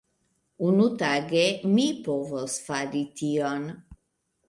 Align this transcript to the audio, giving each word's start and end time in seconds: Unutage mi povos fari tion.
Unutage 0.69 1.45
mi 1.75 1.87
povos 2.09 2.59
fari 2.67 3.07
tion. 3.23 3.73